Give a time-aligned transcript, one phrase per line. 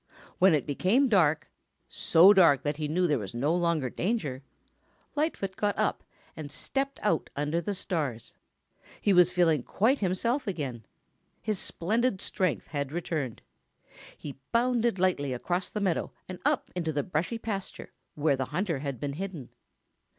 [0.39, 1.51] When it became dark,
[1.87, 4.41] so dark that he knew there was no longer danger,
[5.13, 6.03] Lightfoot got up
[6.35, 8.33] and stepped out under the stars.
[8.99, 10.87] He was feeling quite himself again.
[11.39, 13.43] His splendid strength had returned.
[14.17, 18.79] He bounded lightly across the meadow and up into the brushy pasture where the hunter
[18.79, 19.49] had been hidden.